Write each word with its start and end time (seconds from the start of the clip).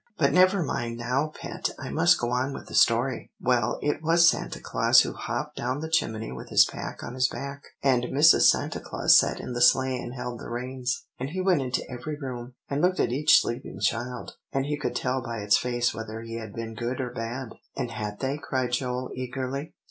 "But 0.17 0.33
never 0.33 0.63
mind 0.63 0.97
now, 0.97 1.31
Pet, 1.39 1.69
I 1.77 1.89
must 1.91 2.19
go 2.19 2.31
on 2.31 2.53
with 2.55 2.65
the 2.65 2.73
story." 2.73 3.31
"Well, 3.39 3.77
it 3.83 4.01
was 4.01 4.27
Santa 4.27 4.59
Claus 4.59 5.01
who 5.01 5.13
hopped 5.13 5.57
down 5.57 5.79
the 5.79 5.91
chimney 5.91 6.31
with 6.31 6.49
his 6.49 6.65
pack 6.65 7.03
on 7.03 7.13
his 7.13 7.27
back, 7.27 7.61
and 7.83 8.05
Mrs. 8.05 8.49
Santa 8.49 8.79
Claus 8.79 9.15
sat 9.15 9.39
in 9.39 9.53
the 9.53 9.61
sleigh 9.61 9.99
and 9.99 10.15
held 10.15 10.39
the 10.39 10.49
reins. 10.49 11.05
And 11.19 11.29
he 11.29 11.39
went 11.39 11.61
into 11.61 11.87
every 11.87 12.17
room, 12.19 12.55
and 12.67 12.81
looked 12.81 12.99
at 12.99 13.11
each 13.11 13.39
sleeping 13.39 13.79
child; 13.79 14.37
and 14.51 14.65
he 14.65 14.75
could 14.75 14.95
tell 14.95 15.21
by 15.21 15.37
its 15.41 15.59
face 15.59 15.93
whether 15.93 16.21
he 16.21 16.37
had 16.37 16.51
been 16.55 16.73
good 16.73 16.99
or 16.99 17.11
bad." 17.13 17.49
"And 17.77 17.91
had 17.91 18.21
they?" 18.21 18.39
cried 18.39 18.71
Joel 18.71 19.11
eagerly. 19.13 19.75